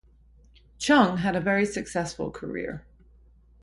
[0.79, 2.83] Chung had a very successful career.